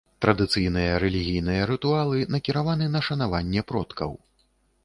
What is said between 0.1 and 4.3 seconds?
Традыцыйныя рэлігійныя рытуалы накіраваны на шанаванне продкаў.